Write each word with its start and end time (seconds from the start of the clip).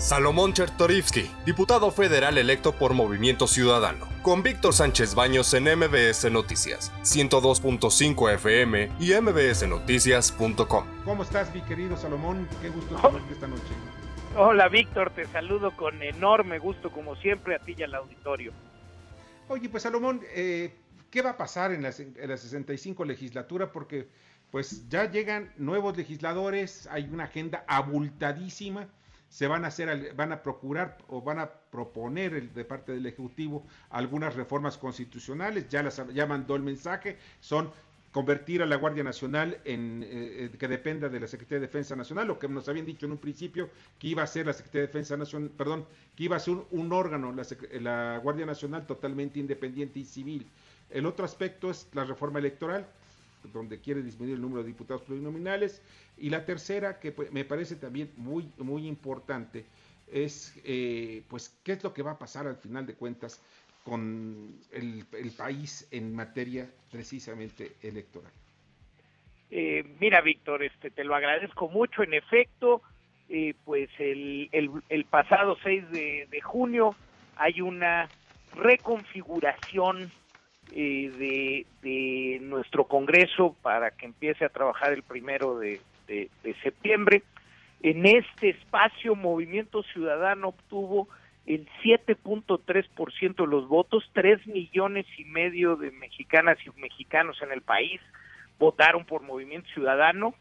Salomón 0.00 0.54
Chertorivsky, 0.54 1.30
diputado 1.44 1.90
federal 1.90 2.38
electo 2.38 2.72
por 2.72 2.94
Movimiento 2.94 3.46
Ciudadano, 3.46 4.08
con 4.22 4.42
Víctor 4.42 4.72
Sánchez 4.72 5.14
Baños 5.14 5.52
en 5.52 5.64
MBS 5.64 6.32
Noticias, 6.32 6.90
102.5 7.02 8.32
FM 8.36 8.92
y 8.98 9.12
mbsnoticias.com. 9.12 10.86
¿Cómo 11.04 11.22
estás, 11.22 11.54
mi 11.54 11.60
querido 11.60 11.98
Salomón? 11.98 12.48
Qué 12.62 12.70
gusto 12.70 12.96
tenerte 12.96 13.34
esta 13.34 13.46
noche. 13.46 13.74
Hola, 14.38 14.68
Víctor, 14.68 15.10
te 15.10 15.26
saludo 15.26 15.76
con 15.76 16.02
enorme 16.02 16.58
gusto, 16.58 16.90
como 16.90 17.14
siempre, 17.16 17.56
a 17.56 17.58
ti 17.58 17.74
y 17.76 17.82
al 17.82 17.94
auditorio. 17.94 18.52
Oye, 19.48 19.68
pues 19.68 19.82
Salomón, 19.82 20.22
eh, 20.34 20.78
¿qué 21.10 21.20
va 21.20 21.30
a 21.30 21.36
pasar 21.36 21.72
en 21.72 21.82
la, 21.82 21.90
en 21.90 22.26
la 22.26 22.38
65 22.38 23.04
legislatura? 23.04 23.70
Porque 23.70 24.08
pues 24.50 24.88
ya 24.88 25.10
llegan 25.10 25.52
nuevos 25.58 25.94
legisladores, 25.94 26.88
hay 26.90 27.06
una 27.12 27.24
agenda 27.24 27.64
abultadísima 27.68 28.88
se 29.30 29.46
van 29.46 29.64
a 29.64 29.68
hacer, 29.68 30.12
van 30.14 30.32
a 30.32 30.42
procurar 30.42 30.98
o 31.08 31.22
van 31.22 31.38
a 31.38 31.48
proponer 31.48 32.52
de 32.52 32.64
parte 32.64 32.92
del 32.92 33.06
Ejecutivo 33.06 33.64
algunas 33.88 34.34
reformas 34.34 34.76
constitucionales, 34.76 35.68
ya, 35.68 35.82
las, 35.82 36.02
ya 36.12 36.26
mandó 36.26 36.56
el 36.56 36.62
mensaje, 36.62 37.16
son 37.38 37.70
convertir 38.10 38.60
a 38.60 38.66
la 38.66 38.74
Guardia 38.74 39.04
Nacional 39.04 39.58
en 39.64 40.04
eh, 40.04 40.50
que 40.58 40.66
dependa 40.66 41.08
de 41.08 41.20
la 41.20 41.28
Secretaría 41.28 41.60
de 41.60 41.66
Defensa 41.68 41.94
Nacional, 41.94 42.26
lo 42.26 42.40
que 42.40 42.48
nos 42.48 42.68
habían 42.68 42.84
dicho 42.84 43.06
en 43.06 43.12
un 43.12 43.18
principio 43.18 43.70
que 44.00 44.08
iba 44.08 44.24
a 44.24 44.26
ser 44.26 44.46
la 44.46 44.52
Secretaría 44.52 44.82
de 44.82 44.86
Defensa 44.88 45.16
Nacional, 45.16 45.50
perdón, 45.50 45.86
que 46.16 46.24
iba 46.24 46.36
a 46.36 46.40
ser 46.40 46.56
un, 46.72 46.92
órgano, 46.92 47.32
la, 47.32 47.46
la, 47.80 48.18
Guardia 48.18 48.46
Nacional 48.46 48.84
totalmente 48.84 49.38
independiente 49.38 50.00
y 50.00 50.04
civil. 50.04 50.50
El 50.90 51.06
otro 51.06 51.24
aspecto 51.24 51.70
es 51.70 51.88
la 51.92 52.02
reforma 52.02 52.40
electoral, 52.40 52.84
donde 53.52 53.80
quiere 53.80 54.02
disminuir 54.02 54.36
el 54.36 54.42
número 54.42 54.62
de 54.62 54.68
diputados 54.68 55.02
plurinominales. 55.02 55.82
Y 56.18 56.30
la 56.30 56.44
tercera, 56.44 56.98
que 56.98 57.12
pues, 57.12 57.32
me 57.32 57.44
parece 57.44 57.76
también 57.76 58.10
muy, 58.16 58.50
muy 58.58 58.86
importante, 58.86 59.64
es 60.12 60.60
eh, 60.64 61.22
pues 61.28 61.56
qué 61.62 61.72
es 61.72 61.84
lo 61.84 61.94
que 61.94 62.02
va 62.02 62.12
a 62.12 62.18
pasar 62.18 62.46
al 62.46 62.56
final 62.56 62.86
de 62.86 62.94
cuentas 62.94 63.40
con 63.84 64.58
el, 64.72 65.04
país 65.36 65.88
en 65.90 66.14
materia 66.14 66.68
precisamente 66.90 67.72
electoral. 67.82 68.32
Eh, 69.50 69.84
mira, 69.98 70.20
Víctor, 70.20 70.62
este, 70.62 70.90
te 70.90 71.04
lo 71.04 71.14
agradezco 71.14 71.68
mucho. 71.68 72.02
En 72.02 72.14
efecto, 72.14 72.82
eh, 73.28 73.54
pues 73.64 73.88
el, 73.98 74.48
el, 74.52 75.04
pasado 75.06 75.56
6 75.62 75.90
de, 75.90 76.28
de 76.30 76.40
junio 76.40 76.94
hay 77.36 77.60
una 77.60 78.08
reconfiguración 78.54 80.12
eh, 80.72 81.66
de, 81.82 82.38
nuestro 82.42 82.84
Congreso 82.84 83.56
para 83.62 83.90
que 83.90 84.06
empiece 84.06 84.44
a 84.44 84.48
trabajar 84.48 84.92
el 84.92 85.02
primero 85.02 85.58
de, 85.58 85.80
septiembre. 86.62 87.22
En 87.82 88.04
este 88.04 88.50
espacio, 88.50 89.14
Movimiento 89.14 89.82
Ciudadano 89.84 90.48
obtuvo 90.48 91.08
el 91.46 91.68
7.3% 91.82 93.36
de 93.36 93.46
los 93.46 93.68
votos, 93.68 94.08
3 94.12 94.46
millones 94.48 95.06
y 95.16 95.24
medio 95.24 95.76
de 95.76 95.90
mexicanas 95.92 96.58
y 96.66 96.80
mexicanos 96.80 97.40
en 97.42 97.52
el 97.52 97.62
país 97.62 98.00
votaron 98.60 99.04
por 99.04 99.22
Movimiento 99.22 99.68
Ciudadano. 99.74 100.34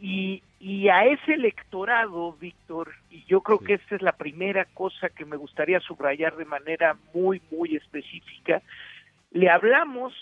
Y, 0.00 0.42
y 0.58 0.88
a 0.88 1.04
ese 1.04 1.34
electorado, 1.34 2.32
Víctor, 2.32 2.94
y 3.10 3.22
yo 3.24 3.42
creo 3.42 3.58
que 3.58 3.74
esta 3.74 3.96
es 3.96 4.02
la 4.02 4.12
primera 4.12 4.64
cosa 4.64 5.10
que 5.10 5.26
me 5.26 5.36
gustaría 5.36 5.78
subrayar 5.80 6.36
de 6.36 6.46
manera 6.46 6.96
muy, 7.12 7.42
muy 7.50 7.76
específica, 7.76 8.62
le 9.40 9.48
hablamos 9.48 10.12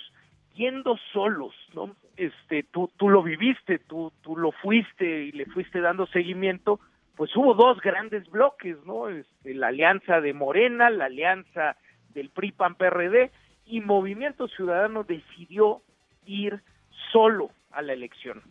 yendo 0.55 0.97
solos, 1.13 1.55
¿no? 1.75 1.97
Este, 2.17 2.63
tú, 2.63 2.91
tú 2.97 3.09
lo 3.09 3.23
viviste, 3.23 3.81
tú, 3.81 4.13
tú 4.23 4.37
lo 4.37 4.53
fuiste 4.53 5.25
y 5.25 5.33
le 5.33 5.47
fuiste 5.47 5.81
dando 5.81 6.07
seguimiento, 6.07 6.79
pues 7.17 7.35
hubo 7.37 7.55
dos 7.55 7.81
grandes 7.81 8.29
bloques, 8.31 8.77
¿no? 8.85 9.09
Este, 9.09 9.55
la 9.55 9.69
alianza 9.69 10.21
de 10.21 10.33
Morena, 10.35 10.89
la 10.91 11.07
alianza 11.07 11.77
del 12.11 12.31
PRI-PAN-PRD 12.31 13.33
y 13.67 13.81
Movimiento 13.81 14.47
Ciudadano 14.47 15.03
decidió 15.03 15.83
ir 16.25 16.63
solo 17.13 17.51
a 17.73 17.83
la 17.83 17.93
elección. 17.93 18.43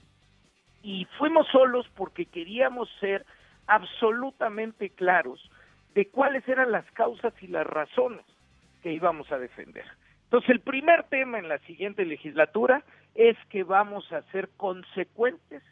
Y 0.83 1.05
fuimos 1.17 1.47
solos 1.47 1.87
porque 1.95 2.25
queríamos 2.25 2.89
ser 2.99 3.25
absolutamente 3.67 4.89
claros 4.89 5.49
de 5.95 6.09
cuáles 6.09 6.47
eran 6.47 6.71
las 6.73 6.89
causas 6.91 7.33
y 7.41 7.47
las 7.47 7.65
razones 7.65 8.25
que 8.83 8.91
íbamos 8.91 9.31
a 9.31 9.39
defender. 9.39 9.85
Entonces, 10.27 10.49
el 10.49 10.59
primer 10.59 11.03
tema 11.05 11.39
en 11.39 11.47
la 11.47 11.57
siguiente 11.59 12.03
legislatura 12.03 12.83
es 13.15 13.37
que 13.49 13.63
vamos 13.63 14.11
a 14.11 14.23
ser 14.33 14.49
consecuentes 14.57 15.63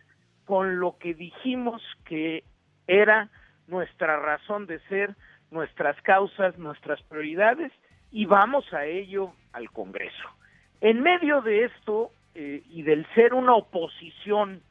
con 0.45 0.79
lo 0.79 0.97
que 0.97 1.13
dijimos 1.13 1.81
que 2.05 2.45
era 2.87 3.29
nuestra 3.67 4.17
razón 4.17 4.65
de 4.65 4.79
ser, 4.87 5.13
nuestras 5.51 6.01
causas, 6.03 6.57
nuestras 6.57 7.01
prioridades, 7.03 7.73
y 8.13 8.25
vamos 8.27 8.71
a 8.73 8.85
ello 8.85 9.33
al 9.51 9.69
Congreso. 9.71 10.29
En 10.79 11.01
medio 11.01 11.41
de 11.41 11.65
esto 11.65 12.11
eh, 12.33 12.63
y 12.69 12.83
del 12.83 13.05
ser 13.13 13.33
una 13.33 13.55
oposición 13.55 14.61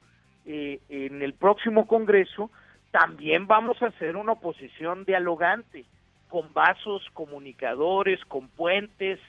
eh, 0.46 0.80
en 0.88 1.20
el 1.20 1.34
próximo 1.34 1.86
Congreso, 1.86 2.50
también 2.90 3.46
vamos 3.46 3.82
a 3.82 3.90
ser 3.98 4.16
una 4.16 4.32
oposición 4.32 5.04
dialogante, 5.04 5.84
con 6.30 6.54
vasos 6.54 7.06
comunicadores, 7.12 8.24
con 8.24 8.48
puentes, 8.48 9.20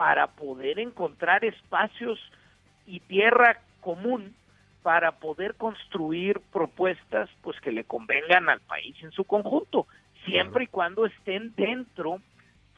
para 0.00 0.28
poder 0.28 0.78
encontrar 0.78 1.44
espacios 1.44 2.18
y 2.86 3.00
tierra 3.00 3.60
común 3.82 4.34
para 4.82 5.18
poder 5.18 5.56
construir 5.56 6.40
propuestas 6.50 7.28
pues 7.42 7.60
que 7.60 7.70
le 7.70 7.84
convengan 7.84 8.48
al 8.48 8.60
país 8.60 8.96
en 9.02 9.12
su 9.12 9.24
conjunto, 9.24 9.86
siempre 10.24 10.64
y 10.64 10.68
cuando 10.68 11.04
estén 11.04 11.54
dentro 11.54 12.22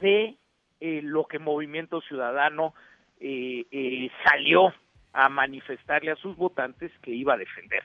de 0.00 0.34
eh, 0.80 1.00
lo 1.04 1.26
que 1.26 1.38
Movimiento 1.38 2.00
Ciudadano 2.00 2.74
eh, 3.20 3.66
eh, 3.70 4.10
salió 4.24 4.74
a 5.12 5.28
manifestarle 5.28 6.10
a 6.10 6.16
sus 6.16 6.36
votantes 6.36 6.90
que 7.02 7.12
iba 7.12 7.34
a 7.34 7.38
defender. 7.38 7.84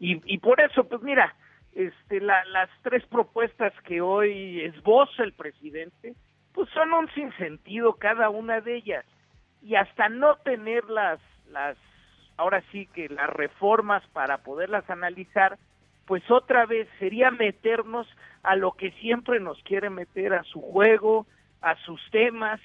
Y, 0.00 0.18
y 0.24 0.38
por 0.38 0.62
eso, 0.62 0.88
pues 0.88 1.02
mira, 1.02 1.36
este, 1.74 2.22
las 2.22 2.70
tres 2.80 3.04
propuestas 3.04 3.74
que 3.82 4.00
hoy 4.00 4.62
esboza 4.62 5.24
el 5.24 5.34
presidente, 5.34 6.14
pues 6.58 6.70
son 6.70 6.92
un 6.92 7.08
sinsentido 7.14 7.92
cada 7.92 8.30
una 8.30 8.60
de 8.60 8.74
ellas. 8.74 9.04
Y 9.62 9.76
hasta 9.76 10.08
no 10.08 10.38
tener 10.38 10.84
las, 10.90 11.20
las, 11.52 11.76
ahora 12.36 12.64
sí 12.72 12.88
que 12.92 13.08
las 13.08 13.30
reformas 13.30 14.02
para 14.08 14.38
poderlas 14.38 14.90
analizar, 14.90 15.56
pues 16.04 16.28
otra 16.28 16.66
vez 16.66 16.88
sería 16.98 17.30
meternos 17.30 18.08
a 18.42 18.56
lo 18.56 18.72
que 18.72 18.90
siempre 18.90 19.38
nos 19.38 19.62
quiere 19.62 19.88
meter, 19.88 20.34
a 20.34 20.42
su 20.42 20.60
juego, 20.60 21.28
a 21.60 21.76
sus 21.84 22.00
temas. 22.10 22.60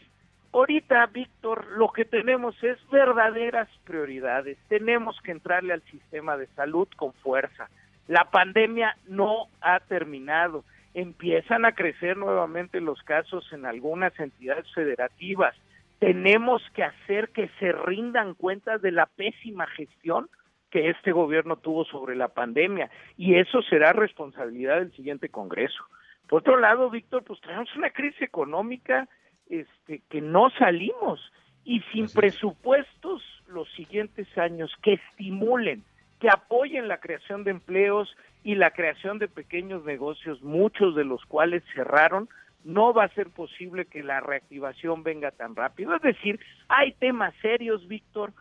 Ahorita, 0.52 1.06
Víctor, 1.06 1.68
lo 1.78 1.90
que 1.90 2.06
tenemos 2.06 2.56
es 2.64 2.80
verdaderas 2.90 3.70
prioridades. 3.84 4.58
Tenemos 4.70 5.22
que 5.22 5.34
entrarle 5.34 5.72
al 5.72 5.84
sistema 5.84 6.36
de 6.36 6.48
salud 6.56 6.88
con 6.98 7.14
fuerza. 7.14 7.70
La 8.08 8.26
pandemia 8.32 8.98
no 9.08 9.48
ha 9.62 9.80
terminado 9.80 10.64
empiezan 10.94 11.66
a 11.66 11.74
crecer 11.74 12.18
nuevamente 12.18 12.80
los 12.80 13.02
casos 13.04 13.52
en 13.52 13.66
algunas 13.66 14.18
entidades 14.20 14.72
federativas. 14.74 15.56
Tenemos 16.00 16.62
que 16.76 16.84
hacer 16.84 17.30
que 17.30 17.50
se 17.60 17.72
rindan 17.72 18.36
cuentas 18.36 18.82
de 18.82 18.92
la 18.92 19.06
pésima 19.06 19.66
gestión 19.68 20.30
que 20.70 20.90
este 20.90 21.12
gobierno 21.12 21.58
tuvo 21.58 21.86
sobre 21.86 22.16
la 22.16 22.30
pandemia 22.30 22.90
y 23.18 23.36
eso 23.36 23.62
será 23.64 23.94
responsabilidad 23.94 24.78
del 24.78 24.92
siguiente 24.94 25.30
Congreso. 25.30 25.84
Por 26.28 26.42
otro 26.42 26.60
lado, 26.60 26.90
Víctor, 26.90 27.24
pues 27.24 27.40
tenemos 27.42 27.74
una 27.76 27.92
crisis 27.92 28.22
económica 28.22 29.08
este, 29.50 30.02
que 30.10 30.22
no 30.22 30.50
salimos 30.58 31.20
y 31.64 31.82
sin 31.94 32.08
presupuestos 32.10 33.22
los 33.48 33.72
siguientes 33.74 34.28
años 34.38 34.72
que 34.82 34.94
estimulen, 34.94 35.84
que 36.24 36.30
apoyen 36.30 36.88
la 36.88 37.02
creación 37.02 37.44
de 37.44 37.52
empleos 37.52 38.16
y 38.46 38.56
la 38.56 38.72
creación 38.72 39.20
de 39.20 39.28
pequeños 39.28 39.84
negocios, 39.84 40.42
muchos 40.42 40.96
de 40.96 41.04
los 41.04 41.22
cuales 41.26 41.62
cerraron, 41.76 42.30
no 42.64 42.94
va 42.94 43.04
a 43.04 43.14
ser 43.14 43.30
posible 43.30 43.88
que 43.88 44.04
la 44.04 44.22
reactivación 44.22 45.04
venga 45.04 45.32
tan 45.32 45.54
rápido. 45.54 45.94
Es 45.94 46.02
decir, 46.02 46.40
hay 46.70 46.94
temas 46.94 47.34
serios, 47.42 47.86
Víctor, 47.90 48.32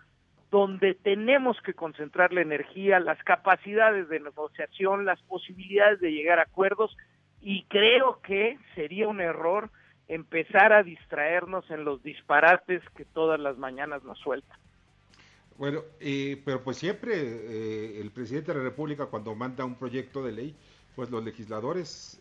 donde 0.52 0.94
tenemos 0.94 1.60
que 1.62 1.74
concentrar 1.74 2.32
la 2.32 2.42
energía, 2.42 3.00
las 3.00 3.20
capacidades 3.24 4.08
de 4.08 4.20
negociación, 4.20 5.04
las 5.04 5.20
posibilidades 5.22 5.98
de 5.98 6.12
llegar 6.12 6.38
a 6.38 6.42
acuerdos 6.42 6.96
y 7.40 7.64
creo 7.64 8.20
que 8.22 8.58
sería 8.76 9.08
un 9.08 9.20
error 9.20 9.70
empezar 10.06 10.72
a 10.72 10.84
distraernos 10.84 11.68
en 11.68 11.82
los 11.82 12.00
disparates 12.04 12.80
que 12.90 13.04
todas 13.06 13.40
las 13.40 13.58
mañanas 13.58 14.04
nos 14.04 14.20
sueltan. 14.20 14.56
Bueno, 15.58 15.82
eh, 16.00 16.40
pero 16.44 16.62
pues 16.62 16.78
siempre 16.78 17.14
eh, 17.14 18.00
el 18.00 18.10
presidente 18.10 18.52
de 18.52 18.58
la 18.58 18.64
República 18.64 19.06
cuando 19.06 19.34
manda 19.34 19.64
un 19.64 19.76
proyecto 19.76 20.22
de 20.22 20.32
ley, 20.32 20.56
pues 20.96 21.10
los 21.10 21.24
legisladores 21.24 22.20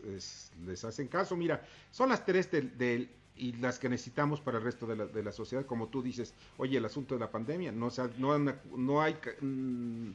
les 0.66 0.86
hacen 0.86 1.08
caso. 1.08 1.36
Mira, 1.36 1.66
son 1.92 2.10
las 2.10 2.26
tres 2.26 2.50
del, 2.52 3.10
y 3.36 3.54
las 3.54 3.80
que 3.80 3.90
necesitamos 3.90 4.40
para 4.40 4.60
el 4.60 4.64
resto 4.64 4.86
de 4.86 4.96
la, 4.96 5.06
de 5.06 5.24
la, 5.24 5.32
sociedad, 5.32 5.66
como 5.66 5.88
tú 5.88 6.02
dices, 6.02 6.36
oye, 6.58 6.78
el 6.78 6.86
asunto 6.86 7.16
de 7.16 7.20
la 7.20 7.32
pandemia, 7.32 7.72
no, 7.72 7.90
no, 8.18 8.54
no 8.78 9.02
hay, 9.02 9.16
mm, 9.42 10.12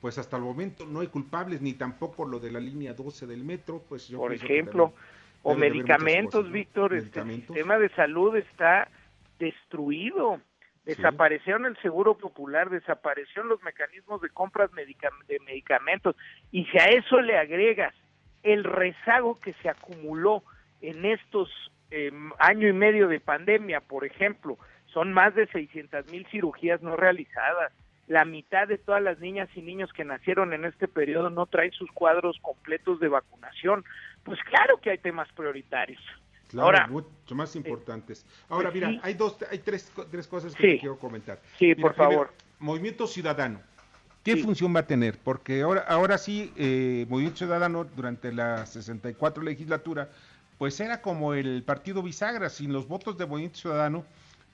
pues 0.00 0.18
hasta 0.18 0.36
el 0.36 0.42
momento 0.42 0.86
no 0.86 1.00
hay 1.00 1.08
culpables, 1.08 1.60
ni 1.60 1.74
tampoco 1.74 2.26
lo 2.26 2.38
de 2.38 2.52
la 2.52 2.60
línea 2.60 2.94
12 2.94 3.26
del 3.26 3.44
metro, 3.44 3.82
pues 3.88 4.10
Por 4.10 4.32
ejemplo, 4.32 4.92
o 5.42 5.54
medicamentos, 5.54 6.50
Víctor, 6.50 6.94
este, 6.94 7.20
el 7.20 7.36
sistema 7.36 7.78
de 7.78 7.88
salud 7.90 8.36
está 8.36 8.88
destruido. 9.38 10.40
Desaparecieron 10.88 11.66
el 11.66 11.76
seguro 11.82 12.16
popular, 12.16 12.70
desaparecieron 12.70 13.50
los 13.50 13.62
mecanismos 13.62 14.22
de 14.22 14.30
compras 14.30 14.70
de 14.72 15.38
medicamentos. 15.44 16.16
Y 16.50 16.64
si 16.64 16.78
a 16.78 16.86
eso 16.86 17.20
le 17.20 17.36
agregas 17.36 17.94
el 18.42 18.64
rezago 18.64 19.38
que 19.38 19.52
se 19.60 19.68
acumuló 19.68 20.42
en 20.80 21.04
estos 21.04 21.50
eh, 21.90 22.10
año 22.38 22.68
y 22.68 22.72
medio 22.72 23.06
de 23.06 23.20
pandemia, 23.20 23.82
por 23.82 24.06
ejemplo, 24.06 24.56
son 24.86 25.12
más 25.12 25.34
de 25.34 25.46
600 25.48 26.10
mil 26.10 26.26
cirugías 26.28 26.80
no 26.80 26.96
realizadas. 26.96 27.70
La 28.06 28.24
mitad 28.24 28.66
de 28.66 28.78
todas 28.78 29.02
las 29.02 29.18
niñas 29.18 29.50
y 29.54 29.60
niños 29.60 29.92
que 29.92 30.06
nacieron 30.06 30.54
en 30.54 30.64
este 30.64 30.88
periodo 30.88 31.28
no 31.28 31.44
traen 31.44 31.72
sus 31.72 31.92
cuadros 31.92 32.38
completos 32.40 32.98
de 32.98 33.08
vacunación. 33.08 33.84
Pues 34.24 34.40
claro 34.44 34.80
que 34.80 34.88
hay 34.88 34.98
temas 34.98 35.28
prioritarios. 35.34 36.00
Claro, 36.48 36.66
Ahora, 36.66 36.86
mucho 36.86 37.34
más 37.34 37.54
importantes. 37.56 38.24
Ahora, 38.48 38.70
pues 38.70 38.82
mira, 38.82 39.00
hay 39.02 39.14
dos, 39.14 39.36
hay 39.50 39.58
tres, 39.58 39.92
tres 40.10 40.26
cosas 40.26 40.54
que 40.54 40.78
quiero 40.78 40.98
comentar. 40.98 41.40
Sí, 41.58 41.74
por 41.74 41.94
favor. 41.94 42.32
Movimiento 42.58 43.06
Ciudadano. 43.06 43.60
¿Qué 44.24 44.36
función 44.36 44.74
va 44.74 44.80
a 44.80 44.86
tener? 44.86 45.18
Porque 45.18 45.62
ahora, 45.62 45.82
ahora 45.88 46.18
sí, 46.18 46.52
eh, 46.56 47.06
Movimiento 47.08 47.38
Ciudadano 47.38 47.84
durante 47.84 48.32
la 48.32 48.66
64 48.66 49.42
legislatura, 49.42 50.10
pues 50.58 50.80
era 50.80 51.00
como 51.00 51.34
el 51.34 51.62
partido 51.62 52.02
bisagra, 52.02 52.50
sin 52.50 52.72
los 52.72 52.88
votos 52.88 53.16
de 53.16 53.26
Movimiento 53.26 53.58
Ciudadano, 53.58 54.04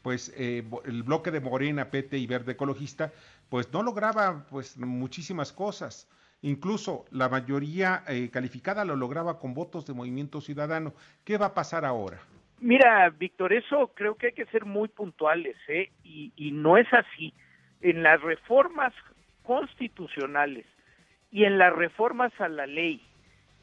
pues 0.03 0.33
eh, 0.37 0.63
el 0.85 1.03
bloque 1.03 1.31
de 1.31 1.41
Morena, 1.41 1.91
PT 1.91 2.19
y 2.19 2.27
Verde 2.27 2.53
Ecologista, 2.53 3.13
pues 3.49 3.73
no 3.73 3.83
lograba 3.83 4.45
pues 4.51 4.77
muchísimas 4.77 5.51
cosas. 5.51 6.07
Incluso 6.45 7.07
la 7.11 7.31
mayoría 7.31 8.03
eh, 8.07 8.29
calificada 8.31 8.85
lo 8.85 8.97
lograba 8.97 9.39
con 9.39 9.55
votos 9.55 9.87
de 9.87 9.95
Movimiento 9.95 10.43
Ciudadano. 10.43 10.93
¿Qué 11.25 11.39
va 11.39 11.47
a 11.47 11.55
pasar 11.55 11.87
ahora? 11.87 12.21
Mira, 12.61 13.09
Víctor, 13.09 13.55
eso 13.55 13.91
creo 13.95 14.17
que 14.17 14.27
hay 14.27 14.33
que 14.35 14.45
ser 14.47 14.67
muy 14.67 14.89
puntuales, 14.89 15.57
¿eh? 15.69 15.91
Y, 16.03 16.35
y 16.37 16.51
no 16.53 16.77
es 16.77 16.87
así. 16.93 17.33
En 17.81 18.03
las 18.03 18.21
reformas 18.21 18.93
constitucionales 19.43 20.67
y 21.33 21.45
en 21.45 21.57
las 21.57 21.75
reformas 21.75 22.31
a 22.39 22.49
la 22.49 22.67
ley 22.67 23.01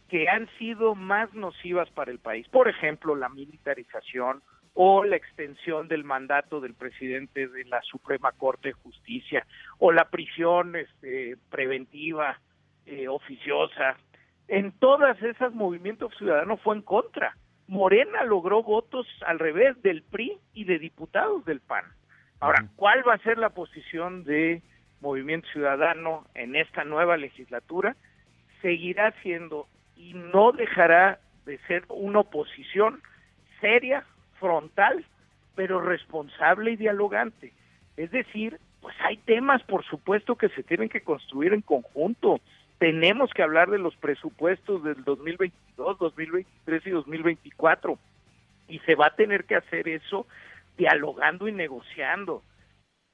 que 0.10 0.28
han 0.28 0.50
sido 0.58 0.96
más 0.96 1.32
nocivas 1.36 1.88
para 1.92 2.10
el 2.10 2.18
país, 2.18 2.48
por 2.50 2.68
ejemplo, 2.68 3.16
la 3.16 3.30
militarización 3.30 4.42
o 4.74 5.04
la 5.04 5.18
extensión 5.18 5.88
del 5.88 6.04
mandato 6.04 6.60
del 6.60 6.74
presidente 6.74 7.48
de 7.48 7.64
la 7.66 7.84
Suprema 7.84 8.32
Corte 8.32 8.70
de 8.70 8.74
Justicia 8.74 9.46
o 9.78 9.92
la 9.92 10.10
prisión 10.10 10.76
este, 10.76 11.38
preventiva 11.52 12.40
eh, 12.86 13.08
oficiosa. 13.08 13.98
En 14.48 14.72
todas 14.74 15.22
esas 15.22 15.54
movimientos 15.54 16.14
ciudadanos 16.18 16.60
fue 16.62 16.76
en 16.76 16.82
contra. 16.82 17.36
Morena 17.68 18.24
logró 18.24 18.64
votos 18.64 19.08
al 19.26 19.40
revés 19.40 19.82
del 19.82 20.04
PRI 20.04 20.38
y 20.54 20.66
de 20.66 20.78
diputados 20.80 21.46
del 21.46 21.62
PAN. 21.62 21.86
Ahora, 22.42 22.66
¿cuál 22.76 23.08
va 23.08 23.14
a 23.14 23.20
ser 23.20 23.38
la 23.38 23.50
posición 23.50 24.24
de 24.24 24.62
Movimiento 25.00 25.48
Ciudadano 25.54 26.26
en 26.34 26.56
esta 26.56 26.84
nueva 26.84 27.16
legislatura? 27.16 27.96
Seguirá 28.62 29.14
siendo 29.22 29.68
y 29.96 30.14
no 30.16 30.52
dejará 30.52 31.20
de 31.46 31.60
ser 31.68 31.86
una 31.88 32.20
oposición 32.20 33.02
seria, 33.62 34.04
frontal, 34.40 35.06
pero 35.56 35.80
responsable 35.80 36.72
y 36.72 36.76
dialogante. 36.76 37.54
Es 37.96 38.12
decir, 38.12 38.60
pues 38.82 38.96
hay 39.02 39.18
temas, 39.18 39.62
por 39.64 39.86
supuesto, 39.86 40.36
que 40.36 40.50
se 40.50 40.64
tienen 40.64 40.90
que 40.90 41.02
construir 41.02 41.54
en 41.54 41.62
conjunto. 41.62 42.42
Tenemos 42.82 43.30
que 43.36 43.44
hablar 43.44 43.70
de 43.70 43.78
los 43.78 43.96
presupuestos 43.98 44.84
del 44.84 45.04
2022, 45.04 46.00
2023 46.00 46.88
y 46.88 46.90
2024. 46.90 48.00
Y 48.70 48.80
se 48.80 48.96
va 48.96 49.06
a 49.06 49.16
tener 49.16 49.46
que 49.46 49.54
hacer 49.54 49.88
eso 49.88 50.26
dialogando 50.80 51.48
y 51.48 51.52
negociando. 51.52 52.42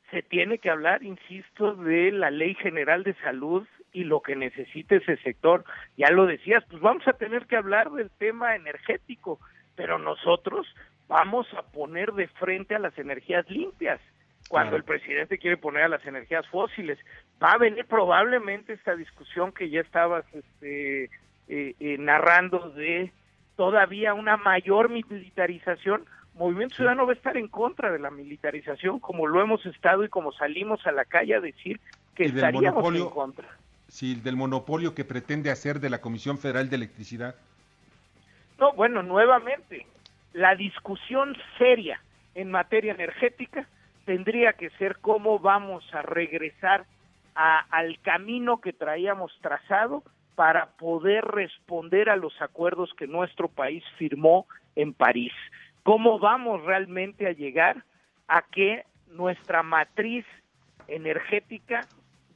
Se 0.09 0.21
tiene 0.21 0.59
que 0.59 0.69
hablar, 0.69 1.03
insisto, 1.03 1.75
de 1.75 2.13
la 2.13 2.31
Ley 2.31 2.55
General 2.55 3.03
de 3.03 3.13
Salud 3.15 3.67
y 3.91 4.05
lo 4.05 4.21
que 4.21 4.37
necesita 4.37 4.95
ese 4.95 5.17
sector. 5.17 5.65
Ya 5.97 6.11
lo 6.11 6.27
decías, 6.27 6.63
pues 6.69 6.81
vamos 6.81 7.05
a 7.05 7.17
tener 7.17 7.45
que 7.45 7.57
hablar 7.57 7.91
del 7.91 8.09
tema 8.09 8.55
energético, 8.55 9.37
pero 9.75 9.99
nosotros 9.99 10.65
vamos 11.09 11.45
a 11.55 11.63
poner 11.63 12.13
de 12.13 12.29
frente 12.29 12.73
a 12.73 12.79
las 12.79 12.97
energías 12.97 13.45
limpias 13.49 13.99
cuando 14.47 14.75
el 14.75 14.83
presidente 14.83 15.37
quiere 15.37 15.57
poner 15.57 15.83
a 15.83 15.89
las 15.89 16.05
energías 16.05 16.47
fósiles. 16.47 16.97
Va 17.41 17.51
a 17.51 17.57
venir 17.57 17.85
probablemente 17.85 18.73
esta 18.73 18.95
discusión 18.95 19.51
que 19.51 19.69
ya 19.69 19.81
estabas 19.81 20.25
este, 20.33 21.05
eh, 21.47 21.75
eh, 21.79 21.97
narrando 21.99 22.69
de 22.71 23.11
todavía 23.55 24.13
una 24.13 24.37
mayor 24.37 24.89
militarización. 24.89 26.05
Movimiento 26.35 26.75
Ciudadano 26.75 27.05
va 27.05 27.13
a 27.13 27.15
estar 27.15 27.35
en 27.35 27.47
contra 27.47 27.91
de 27.91 27.99
la 27.99 28.11
militarización, 28.11 28.99
como 28.99 29.27
lo 29.27 29.41
hemos 29.41 29.65
estado 29.65 30.03
y 30.03 30.09
como 30.09 30.31
salimos 30.31 30.85
a 30.85 30.91
la 30.91 31.05
calle 31.05 31.35
a 31.35 31.41
decir 31.41 31.79
que 32.15 32.25
estaríamos 32.25 32.95
en 32.95 33.09
contra. 33.09 33.47
Sí, 33.87 34.15
del 34.15 34.35
monopolio 34.35 34.93
que 34.93 35.05
pretende 35.05 35.49
hacer 35.49 35.79
de 35.79 35.89
la 35.89 36.01
Comisión 36.01 36.37
Federal 36.37 36.69
de 36.69 36.75
Electricidad. 36.75 37.35
No, 38.59 38.73
bueno, 38.73 39.01
nuevamente, 39.01 39.87
la 40.33 40.55
discusión 40.55 41.35
seria 41.57 42.01
en 42.35 42.51
materia 42.51 42.93
energética 42.93 43.67
tendría 44.07 44.53
que 44.53 44.69
ser 44.79 44.99
cómo 45.01 45.37
vamos 45.37 45.83
a 45.93 46.01
regresar 46.01 46.85
al 47.35 47.99
camino 47.99 48.61
que 48.61 48.71
traíamos 48.71 49.37
trazado 49.41 50.01
para 50.33 50.67
poder 50.77 51.25
responder 51.25 52.09
a 52.09 52.15
los 52.15 52.41
acuerdos 52.41 52.93
que 52.97 53.05
nuestro 53.05 53.49
país 53.49 53.83
firmó 53.97 54.47
en 54.77 54.93
París. 54.93 55.33
¿Cómo 55.83 56.19
vamos 56.19 56.63
realmente 56.63 57.27
a 57.27 57.33
llegar 57.33 57.83
a 58.29 58.43
que 58.43 58.85
nuestra 59.11 59.61
matriz 59.61 60.25
energética 60.87 61.81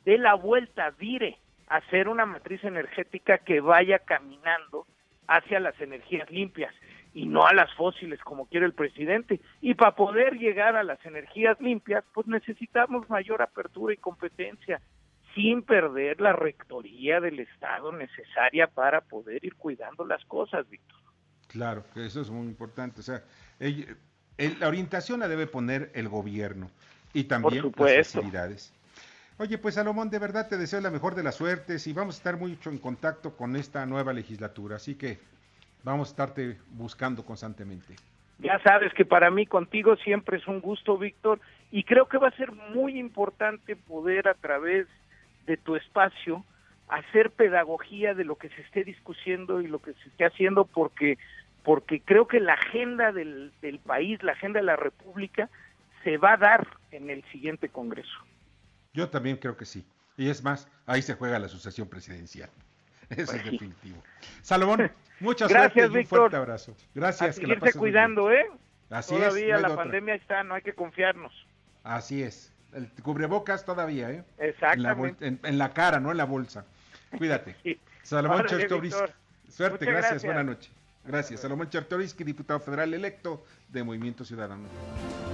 dé 0.03 0.17
la 0.17 0.33
vuelta, 0.33 0.89
vire 0.99 1.37
a 1.69 1.79
ser 1.89 2.09
una 2.09 2.25
matriz 2.25 2.61
energética 2.65 3.37
que 3.37 3.61
vaya 3.61 3.99
caminando 3.99 4.85
hacia 5.25 5.61
las 5.61 5.79
energías 5.79 6.29
limpias? 6.29 6.75
Y 7.13 7.25
no 7.25 7.45
a 7.45 7.53
las 7.53 7.73
fósiles 7.75 8.19
como 8.21 8.45
quiere 8.45 8.65
el 8.65 8.73
presidente. 8.73 9.41
Y 9.61 9.73
para 9.73 9.95
poder 9.95 10.37
llegar 10.37 10.75
a 10.75 10.83
las 10.83 11.03
energías 11.05 11.59
limpias, 11.59 12.03
pues 12.13 12.27
necesitamos 12.27 13.09
mayor 13.09 13.41
apertura 13.41 13.93
y 13.93 13.97
competencia, 13.97 14.81
sin 15.35 15.63
perder 15.63 16.19
la 16.21 16.33
rectoría 16.33 17.19
del 17.19 17.39
Estado 17.39 17.91
necesaria 17.91 18.67
para 18.67 19.01
poder 19.01 19.43
ir 19.43 19.55
cuidando 19.55 20.05
las 20.05 20.23
cosas, 20.25 20.69
Víctor. 20.69 20.99
Claro, 21.47 21.83
que 21.93 22.05
eso 22.05 22.21
es 22.21 22.29
muy 22.29 22.47
importante. 22.47 23.01
O 23.01 23.03
sea, 23.03 23.23
la 24.37 24.67
orientación 24.67 25.19
la 25.19 25.27
debe 25.27 25.47
poner 25.47 25.91
el 25.93 26.07
gobierno 26.07 26.69
y 27.13 27.25
también 27.25 27.71
las 27.75 28.05
facilidades. 28.07 28.73
Oye, 29.37 29.57
pues 29.57 29.75
Salomón, 29.75 30.09
de 30.09 30.19
verdad 30.19 30.47
te 30.47 30.57
deseo 30.57 30.81
la 30.81 30.91
mejor 30.91 31.15
de 31.15 31.23
las 31.23 31.35
suertes 31.35 31.87
y 31.87 31.93
vamos 31.93 32.15
a 32.15 32.17
estar 32.19 32.37
mucho 32.37 32.69
en 32.69 32.77
contacto 32.77 33.35
con 33.35 33.55
esta 33.55 33.85
nueva 33.85 34.13
legislatura. 34.13 34.75
Así 34.75 34.95
que 34.95 35.19
vamos 35.83 36.09
a 36.09 36.11
estarte 36.11 36.57
buscando 36.71 37.23
constantemente. 37.25 37.95
Ya 38.39 38.59
sabes 38.63 38.93
que 38.93 39.05
para 39.05 39.29
mí 39.29 39.45
contigo 39.45 39.95
siempre 39.97 40.37
es 40.37 40.47
un 40.47 40.61
gusto, 40.61 40.97
Víctor, 40.97 41.39
y 41.71 41.83
creo 41.83 42.07
que 42.07 42.17
va 42.17 42.29
a 42.29 42.37
ser 42.37 42.51
muy 42.51 42.99
importante 42.99 43.75
poder 43.75 44.27
a 44.27 44.33
través 44.33 44.87
de 45.45 45.57
tu 45.57 45.75
espacio 45.75 46.43
hacer 46.87 47.31
pedagogía 47.31 48.13
de 48.13 48.25
lo 48.25 48.35
que 48.35 48.49
se 48.49 48.61
esté 48.61 48.83
discutiendo 48.83 49.61
y 49.61 49.67
lo 49.67 49.79
que 49.79 49.93
se 49.93 50.09
esté 50.09 50.25
haciendo 50.25 50.65
porque 50.65 51.17
porque 51.63 52.01
creo 52.01 52.27
que 52.27 52.39
la 52.39 52.53
agenda 52.53 53.11
del, 53.11 53.51
del 53.61 53.77
país, 53.77 54.21
la 54.23 54.31
agenda 54.31 54.59
de 54.59 54.65
la 54.65 54.75
República, 54.75 55.47
se 56.03 56.17
va 56.17 56.33
a 56.33 56.37
dar 56.37 56.67
en 56.89 57.11
el 57.11 57.23
siguiente 57.25 57.69
Congreso. 57.69 58.17
Yo 58.93 59.09
también 59.09 59.37
creo 59.37 59.55
que 59.55 59.65
sí. 59.65 59.85
Y 60.17 60.29
es 60.29 60.43
más, 60.43 60.67
ahí 60.87 61.03
se 61.03 61.13
juega 61.13 61.37
la 61.37 61.47
sucesión 61.47 61.87
presidencial. 61.87 62.49
Eso 63.17 63.21
es 63.21 63.41
pues 63.41 63.51
definitivo. 63.51 64.01
Salomón, 64.41 64.91
muchas 65.19 65.49
gracias, 65.49 65.91
y 65.91 65.97
un 65.97 66.05
fuerte 66.05 66.37
abrazo. 66.37 66.75
Gracias. 66.95 67.29
A 67.29 67.33
seguirse 67.33 67.73
cuidando, 67.73 68.31
¿eh? 68.31 68.45
Así 68.89 69.15
todavía 69.15 69.57
la 69.57 69.75
pandemia 69.75 70.15
está, 70.15 70.43
no 70.43 70.55
hay 70.55 70.61
que 70.61 70.73
confiarnos. 70.73 71.33
Así 71.83 72.23
es. 72.23 72.53
El 72.73 72.89
cubrebocas 73.03 73.65
todavía, 73.65 74.11
¿eh? 74.11 74.23
Exactamente. 74.37 75.37
En 75.43 75.57
la, 75.57 75.73
cara, 75.73 75.99
no 75.99 76.11
en 76.11 76.17
la 76.17 76.25
bolsa. 76.25 76.65
Cuídate. 77.17 77.55
Salomón 78.03 78.45
Suerte, 79.49 79.85
gracias, 79.85 80.23
buena 80.23 80.43
noche. 80.43 80.71
Gracias. 81.03 81.41
Salomón 81.41 81.69
Chertoriski, 81.69 82.23
diputado 82.23 82.59
federal 82.59 82.93
electo 82.93 83.43
de 83.69 83.83
Movimiento 83.83 84.23
Ciudadano. 84.23 84.67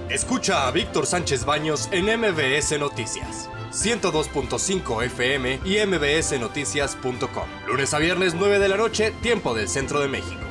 Escucha 0.08 0.66
a 0.66 0.70
Víctor 0.70 1.06
Sánchez 1.06 1.44
Baños 1.44 1.88
en 1.92 2.06
MBS 2.06 2.78
Noticias. 2.78 3.50
102.5 3.70 5.04
FM 5.04 5.60
y 5.64 5.84
mbsnoticias.com. 5.84 7.48
Lunes 7.66 7.92
a 7.92 7.98
viernes 7.98 8.34
9 8.34 8.58
de 8.58 8.68
la 8.68 8.76
noche, 8.78 9.12
tiempo 9.20 9.54
del 9.54 9.68
centro 9.68 10.00
de 10.00 10.08
México. 10.08 10.47